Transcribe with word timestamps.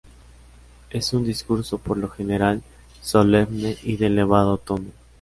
Es 0.89 1.13
un 1.13 1.23
discurso 1.23 1.77
por 1.77 1.95
lo 1.95 2.09
general 2.09 2.63
solemne 3.01 3.77
y 3.83 3.97
de 3.97 4.07
elevado 4.07 4.57
tono. 4.57 4.89